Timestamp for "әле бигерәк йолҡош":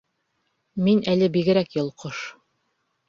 1.13-2.27